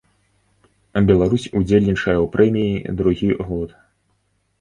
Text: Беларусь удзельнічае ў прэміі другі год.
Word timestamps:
Беларусь 1.09 1.45
удзельнічае 1.59 2.15
ў 2.21 2.25
прэміі 2.37 2.95
другі 3.03 3.29
год. 3.51 3.69